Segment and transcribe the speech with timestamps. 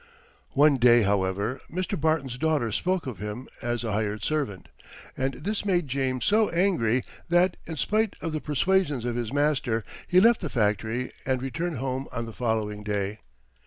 [0.55, 1.93] One day, however, Mr.
[2.01, 4.69] Barton's daughter spoke of him as a hired servant,
[5.15, 9.83] and this made James so angry, that, in spite of the persuasions of his master,
[10.07, 13.19] he left the factory, and returned home on the following day.